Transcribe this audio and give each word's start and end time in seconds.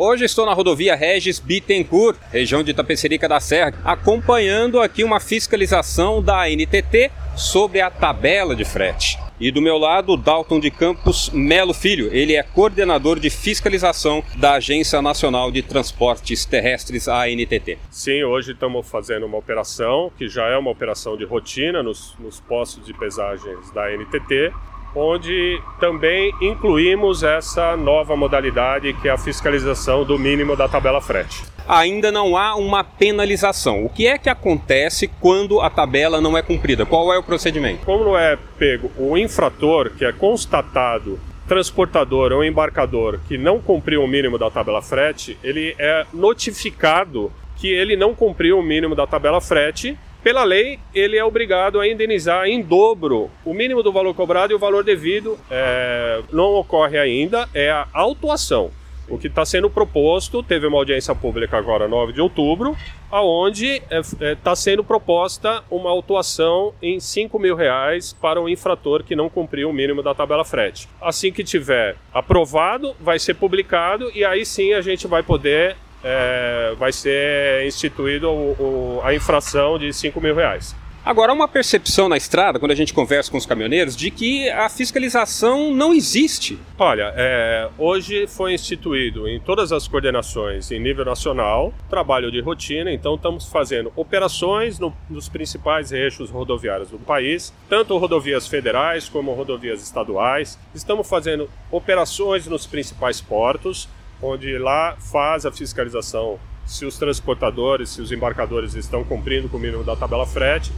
Hoje 0.00 0.26
estou 0.26 0.46
na 0.46 0.54
rodovia 0.54 0.94
Regis 0.94 1.40
Bittencourt, 1.40 2.16
região 2.30 2.62
de 2.62 2.70
Itapecerica 2.70 3.28
da 3.28 3.40
Serra, 3.40 3.74
acompanhando 3.84 4.80
aqui 4.80 5.02
uma 5.02 5.18
fiscalização 5.18 6.22
da 6.22 6.48
NTT 6.48 7.10
sobre 7.36 7.80
a 7.80 7.90
tabela 7.90 8.54
de 8.54 8.64
frete. 8.64 9.18
E 9.40 9.50
do 9.50 9.60
meu 9.60 9.76
lado, 9.76 10.16
Dalton 10.16 10.60
de 10.60 10.70
Campos 10.70 11.30
Melo 11.30 11.74
Filho. 11.74 12.14
Ele 12.14 12.36
é 12.36 12.44
coordenador 12.44 13.18
de 13.18 13.28
fiscalização 13.28 14.22
da 14.36 14.52
Agência 14.52 15.02
Nacional 15.02 15.50
de 15.50 15.62
Transportes 15.62 16.44
Terrestres, 16.44 17.08
ANTT. 17.08 17.76
Sim, 17.90 18.22
hoje 18.22 18.52
estamos 18.52 18.88
fazendo 18.88 19.26
uma 19.26 19.38
operação 19.38 20.12
que 20.16 20.28
já 20.28 20.46
é 20.46 20.56
uma 20.56 20.70
operação 20.70 21.16
de 21.16 21.24
rotina 21.24 21.82
nos, 21.82 22.14
nos 22.20 22.38
postos 22.38 22.86
de 22.86 22.94
pesagens 22.94 23.68
da 23.72 23.86
ANTT, 23.88 24.52
onde 24.98 25.60
também 25.78 26.32
incluímos 26.40 27.22
essa 27.22 27.76
nova 27.76 28.16
modalidade 28.16 28.92
que 28.94 29.08
é 29.08 29.12
a 29.12 29.18
fiscalização 29.18 30.04
do 30.04 30.18
mínimo 30.18 30.56
da 30.56 30.68
tabela 30.68 31.00
frete 31.00 31.42
ainda 31.68 32.10
não 32.10 32.34
há 32.34 32.56
uma 32.56 32.82
penalização. 32.82 33.84
O 33.84 33.90
que 33.90 34.06
é 34.06 34.16
que 34.16 34.30
acontece 34.30 35.06
quando 35.20 35.60
a 35.60 35.68
tabela 35.68 36.18
não 36.18 36.36
é 36.36 36.40
cumprida? 36.40 36.86
Qual 36.86 37.12
é 37.12 37.18
o 37.18 37.22
procedimento? 37.22 37.84
Como 37.84 38.04
não 38.04 38.18
é 38.18 38.38
pego 38.58 38.90
o 38.96 39.18
infrator, 39.18 39.90
que 39.90 40.04
é 40.04 40.10
constatado 40.10 41.20
transportador 41.46 42.32
ou 42.32 42.44
embarcador 42.44 43.20
que 43.26 43.38
não 43.38 43.60
cumpriu 43.60 44.02
o 44.02 44.08
mínimo 44.08 44.38
da 44.38 44.50
tabela 44.50 44.82
frete, 44.82 45.36
ele 45.42 45.74
é 45.78 46.06
notificado 46.12 47.32
que 47.56 47.68
ele 47.68 47.96
não 47.96 48.14
cumpriu 48.14 48.58
o 48.58 48.62
mínimo 48.62 48.94
da 48.94 49.06
tabela 49.06 49.40
frete. 49.40 49.98
Pela 50.22 50.44
lei, 50.44 50.78
ele 50.94 51.16
é 51.16 51.24
obrigado 51.24 51.80
a 51.80 51.88
indenizar 51.88 52.46
em 52.46 52.60
dobro 52.60 53.30
o 53.44 53.54
mínimo 53.54 53.82
do 53.82 53.92
valor 53.92 54.14
cobrado 54.14 54.52
e 54.52 54.56
o 54.56 54.58
valor 54.58 54.82
devido. 54.82 55.38
É, 55.50 56.22
não 56.32 56.54
ocorre 56.54 56.98
ainda, 56.98 57.48
é 57.54 57.70
a 57.70 57.86
autuação. 57.92 58.70
O 59.08 59.16
que 59.16 59.26
está 59.26 59.44
sendo 59.44 59.70
proposto, 59.70 60.42
teve 60.42 60.66
uma 60.66 60.76
audiência 60.76 61.14
pública 61.14 61.56
agora, 61.56 61.88
9 61.88 62.12
de 62.12 62.20
outubro, 62.20 62.76
aonde 63.10 63.82
está 63.90 64.26
é, 64.26 64.32
é, 64.32 64.34
tá 64.34 64.54
sendo 64.54 64.84
proposta 64.84 65.64
uma 65.70 65.88
autuação 65.88 66.74
em 66.82 67.00
5 67.00 67.38
mil 67.38 67.56
reais 67.56 68.12
para 68.12 68.40
o 68.40 68.48
infrator 68.48 69.02
que 69.02 69.16
não 69.16 69.30
cumpriu 69.30 69.70
o 69.70 69.72
mínimo 69.72 70.02
da 70.02 70.14
tabela 70.14 70.44
frete. 70.44 70.88
Assim 71.00 71.32
que 71.32 71.42
tiver 71.42 71.96
aprovado, 72.12 72.94
vai 73.00 73.18
ser 73.18 73.34
publicado 73.34 74.10
e 74.14 74.24
aí 74.24 74.44
sim 74.44 74.74
a 74.74 74.82
gente 74.82 75.06
vai 75.06 75.22
poder, 75.22 75.74
é, 76.02 76.74
vai 76.78 76.92
ser 76.92 77.66
instituído 77.66 78.28
o, 78.28 78.52
o, 78.52 79.00
a 79.04 79.14
infração 79.14 79.78
de 79.78 79.92
5 79.92 80.20
mil 80.20 80.34
reais. 80.34 80.74
Agora, 81.08 81.32
há 81.32 81.34
uma 81.34 81.48
percepção 81.48 82.06
na 82.06 82.18
estrada, 82.18 82.58
quando 82.58 82.72
a 82.72 82.74
gente 82.74 82.92
conversa 82.92 83.30
com 83.30 83.38
os 83.38 83.46
caminhoneiros, 83.46 83.96
de 83.96 84.10
que 84.10 84.50
a 84.50 84.68
fiscalização 84.68 85.72
não 85.72 85.94
existe. 85.94 86.58
Olha, 86.78 87.14
é, 87.16 87.66
hoje 87.78 88.26
foi 88.26 88.52
instituído 88.52 89.26
em 89.26 89.40
todas 89.40 89.72
as 89.72 89.88
coordenações 89.88 90.70
em 90.70 90.78
nível 90.78 91.06
nacional 91.06 91.72
trabalho 91.88 92.30
de 92.30 92.42
rotina, 92.42 92.92
então 92.92 93.14
estamos 93.14 93.46
fazendo 93.46 93.90
operações 93.96 94.78
no, 94.78 94.92
nos 95.08 95.30
principais 95.30 95.92
eixos 95.92 96.28
rodoviários 96.28 96.90
do 96.90 96.98
país, 96.98 97.54
tanto 97.70 97.96
rodovias 97.96 98.46
federais 98.46 99.08
como 99.08 99.32
rodovias 99.32 99.82
estaduais. 99.82 100.58
Estamos 100.74 101.08
fazendo 101.08 101.48
operações 101.70 102.46
nos 102.46 102.66
principais 102.66 103.18
portos, 103.18 103.88
onde 104.22 104.58
lá 104.58 104.96
faz 104.98 105.46
a 105.46 105.52
fiscalização 105.52 106.38
se 106.66 106.84
os 106.84 106.98
transportadores, 106.98 107.90
se 107.90 108.02
os 108.02 108.12
embarcadores 108.12 108.74
estão 108.74 109.02
cumprindo 109.04 109.48
com 109.48 109.56
o 109.56 109.60
mínimo 109.60 109.82
da 109.82 109.96
tabela 109.96 110.26
frete 110.26 110.72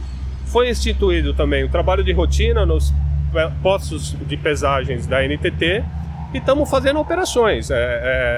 foi 0.51 0.69
instituído 0.69 1.33
também 1.33 1.63
o 1.63 1.69
trabalho 1.69 2.03
de 2.03 2.11
rotina 2.11 2.65
nos 2.65 2.93
postos 3.63 4.11
de 4.27 4.35
pesagens 4.35 5.07
da 5.07 5.25
NTT 5.25 5.81
e 6.33 6.37
estamos 6.37 6.69
fazendo 6.69 6.99
operações. 6.99 7.71
É, 7.71 7.75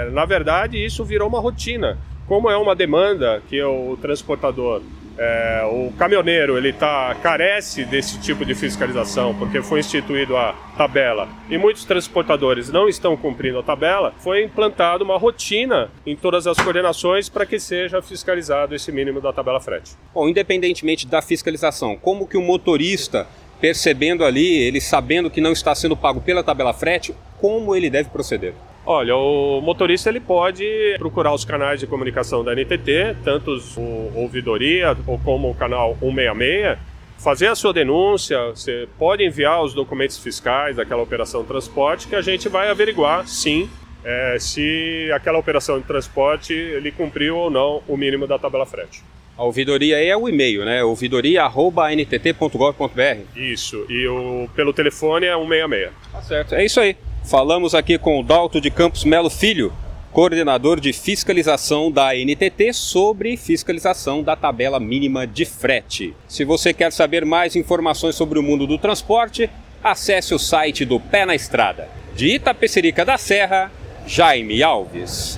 é, 0.07 0.11
na 0.11 0.23
verdade, 0.23 0.77
isso 0.77 1.03
virou 1.03 1.27
uma 1.27 1.39
rotina. 1.39 1.97
Como 2.27 2.51
é 2.51 2.55
uma 2.55 2.75
demanda 2.75 3.41
que 3.49 3.61
o 3.63 3.97
transportador 3.97 4.83
é, 5.17 5.63
o 5.65 5.91
caminhoneiro 5.97 6.57
ele 6.57 6.73
tá 6.73 7.15
carece 7.21 7.85
desse 7.85 8.19
tipo 8.19 8.43
de 8.45 8.55
fiscalização 8.55 9.35
porque 9.35 9.61
foi 9.61 9.79
instituído 9.79 10.35
a 10.35 10.53
tabela 10.75 11.27
e 11.49 11.57
muitos 11.57 11.85
transportadores 11.85 12.69
não 12.69 12.89
estão 12.89 13.15
cumprindo 13.15 13.59
a 13.59 13.63
tabela, 13.63 14.13
foi 14.19 14.43
implantada 14.43 15.03
uma 15.03 15.17
rotina 15.17 15.91
em 16.05 16.15
todas 16.15 16.47
as 16.47 16.57
coordenações 16.57 17.29
para 17.29 17.45
que 17.45 17.59
seja 17.59 18.01
fiscalizado 18.01 18.75
esse 18.75 18.91
mínimo 18.91 19.21
da 19.21 19.31
tabela 19.31 19.59
frete. 19.59 19.91
Bom, 20.13 20.27
independentemente 20.27 21.07
da 21.07 21.21
fiscalização, 21.21 21.95
como 21.95 22.27
que 22.27 22.37
o 22.37 22.41
motorista 22.41 23.27
percebendo 23.61 24.25
ali, 24.25 24.57
ele 24.57 24.81
sabendo 24.81 25.29
que 25.29 25.39
não 25.39 25.53
está 25.53 25.73
sendo 25.73 25.95
pago 25.95 26.19
pela 26.19 26.43
tabela 26.43 26.73
frete, 26.73 27.15
como 27.39 27.73
ele 27.73 27.89
deve 27.89 28.09
proceder? 28.09 28.53
Olha, 28.85 29.15
o 29.15 29.61
motorista 29.61 30.09
ele 30.09 30.19
pode 30.19 30.65
procurar 30.97 31.33
os 31.33 31.45
canais 31.45 31.79
de 31.79 31.87
comunicação 31.87 32.43
da 32.43 32.53
NTT, 32.53 33.15
tanto 33.23 33.57
o 33.77 34.11
ouvidoria 34.15 34.97
ou 35.07 35.17
como 35.19 35.49
o 35.49 35.55
canal 35.55 35.95
166, 36.01 36.77
fazer 37.17 37.47
a 37.47 37.55
sua 37.55 37.71
denúncia, 37.71 38.49
você 38.49 38.85
pode 38.99 39.23
enviar 39.23 39.63
os 39.63 39.73
documentos 39.73 40.17
fiscais 40.17 40.75
daquela 40.75 41.01
operação 41.01 41.43
de 41.43 41.47
transporte 41.47 42.09
que 42.09 42.15
a 42.15 42.21
gente 42.21 42.49
vai 42.49 42.69
averiguar, 42.69 43.25
sim, 43.25 43.69
é, 44.03 44.35
se 44.37 45.09
aquela 45.13 45.39
operação 45.39 45.79
de 45.79 45.85
transporte 45.85 46.51
ele 46.51 46.91
cumpriu 46.91 47.37
ou 47.37 47.49
não 47.49 47.81
o 47.87 47.95
mínimo 47.95 48.27
da 48.27 48.37
tabela 48.37 48.65
frete. 48.65 49.01
A 49.37 49.43
ouvidoria 49.43 50.03
é 50.03 50.13
o 50.15 50.27
e-mail, 50.27 50.65
né? 50.65 50.83
ouvidoria.ntt.gov.br. 50.83 53.21
Isso, 53.35 53.85
e 53.89 54.05
o, 54.07 54.49
pelo 54.53 54.73
telefone 54.73 55.25
é 55.25 55.35
166. 55.35 55.89
Tá 56.11 56.21
certo, 56.21 56.55
é 56.55 56.65
isso 56.65 56.81
aí. 56.81 56.97
Falamos 57.25 57.73
aqui 57.73 57.97
com 57.97 58.19
o 58.19 58.23
Dalto 58.23 58.59
de 58.59 58.69
Campos 58.69 59.05
Melo 59.05 59.29
Filho, 59.29 59.71
coordenador 60.11 60.79
de 60.79 60.91
fiscalização 60.91 61.89
da 61.89 62.13
NTT 62.13 62.73
sobre 62.73 63.37
fiscalização 63.37 64.21
da 64.21 64.35
tabela 64.35 64.77
mínima 64.77 65.25
de 65.25 65.45
frete. 65.45 66.13
Se 66.27 66.43
você 66.43 66.73
quer 66.73 66.91
saber 66.91 67.25
mais 67.25 67.55
informações 67.55 68.15
sobre 68.15 68.37
o 68.37 68.43
mundo 68.43 68.67
do 68.67 68.77
transporte, 68.77 69.49
acesse 69.81 70.35
o 70.35 70.39
site 70.39 70.83
do 70.83 70.99
Pé 70.99 71.25
na 71.25 71.33
Estrada. 71.33 71.87
De 72.13 72.27
Itapecerica 72.27 73.05
da 73.05 73.17
Serra, 73.17 73.71
Jaime 74.05 74.61
Alves. 74.61 75.31